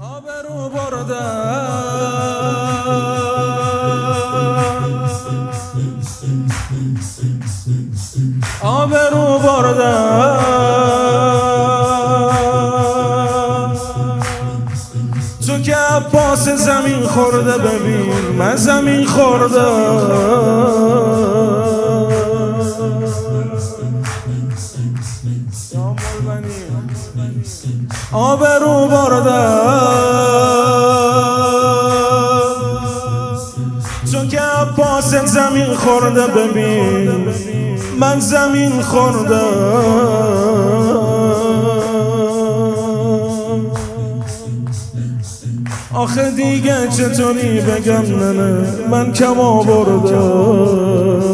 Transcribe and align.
آبرو 0.00 0.68
بردم 0.68 1.18
آبرو 8.62 9.38
بردم 9.38 10.38
تو 15.46 15.58
که 15.58 15.76
عباس 15.76 16.48
زمین 16.48 17.02
خورده 17.02 17.58
ببین 17.58 18.36
من 18.38 18.56
زمین 18.56 19.06
خوردم 19.06 20.97
آبرو 28.12 28.88
بردم 28.88 30.28
چون 34.12 34.28
که 34.28 34.40
عباس 34.40 35.14
زمین 35.14 35.74
خورده 35.74 36.26
ببین 36.26 37.28
من 38.00 38.20
زمین 38.20 38.82
خوردم 38.82 39.98
آخه 45.94 46.30
دیگه 46.30 46.88
چطوری 46.88 47.60
بگم 47.60 48.18
نه 48.18 48.64
من 48.90 49.12
کما 49.12 49.62
بردم 49.62 51.27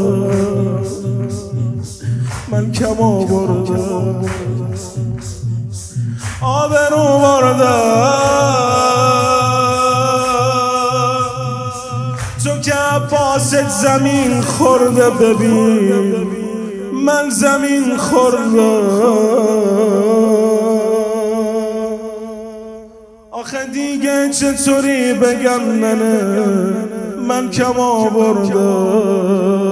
من 2.65 2.73
کما 2.73 3.25
بردم 3.25 4.25
آبرو 6.43 7.19
بردم 7.19 7.75
تو 12.45 12.59
که 12.61 12.75
عباست 12.75 13.69
زمین 13.69 14.41
خورده 14.41 15.11
ببین. 15.11 16.27
من 16.93 17.31
زمین 17.31 17.97
خوردم 17.97 18.59
آخه 23.31 23.67
دیگه 23.73 24.31
چطوری 24.31 25.13
بگم 25.15 25.61
ننه 25.61 26.75
من 27.29 27.51
کما 27.51 28.11
بردم 28.11 29.64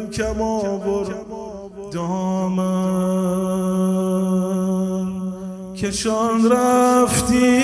من 0.00 0.10
کما 0.10 0.78
بردم 0.78 1.26
دامن. 1.92 2.64
کشان 5.76 6.52
رفتی. 6.52 7.60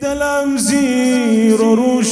دلم 0.00 0.56
زیر 0.56 1.62
و 1.62 1.74
رو 1.74 2.02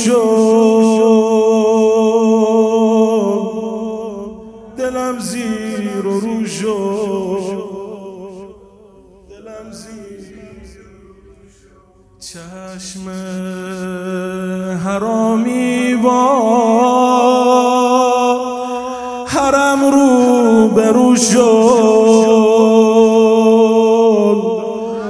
دلم 4.79 5.19
زیر 5.19 6.07
و 6.07 6.21
رو 6.21 6.41
دلم 9.31 9.73
زیر 9.73 10.17
چشم 12.21 13.09
حرامی 14.85 15.26
با 15.97 16.27
حرم 19.27 19.85
رو 19.85 20.69
برو 20.69 21.17
شد. 21.17 21.37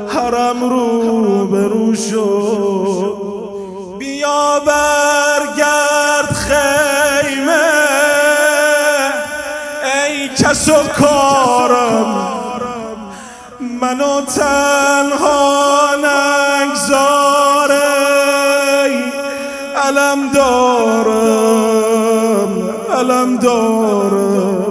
حرم 0.08 0.64
رو 0.70 1.46
برو 1.46 1.94
شد. 1.94 3.16
بیا 3.98 4.60
برگرد 4.66 6.32
خیمه. 6.34 7.52
ای 10.08 10.28
کس 10.28 10.68
و 10.68 10.72
کارم 10.98 12.26
منو 13.80 14.20
تنها 14.20 15.35
علم 19.86 20.30
دارم 20.34 21.76
علم 22.92 23.36
دارم. 23.36 24.66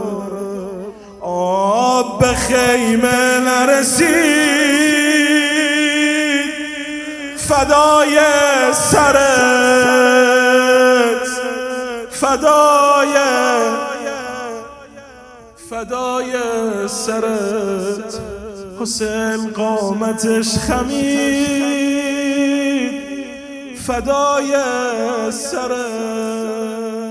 آب 1.22 2.20
به 2.20 2.28
خیمه 2.28 3.40
نرسید 3.40 4.76
فدای 7.38 8.20
سرت 8.74 9.06
فدای 12.12 13.16
فدای 15.70 16.34
سرت. 16.88 18.20
حسین 18.80 19.52
قامتش 19.56 20.58
خمید. 20.58 21.85
فدای 23.88 24.52
سرت. 25.32 27.05